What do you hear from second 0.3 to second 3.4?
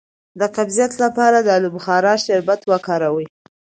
د قبضیت لپاره د الو بخارا شربت وکاروئ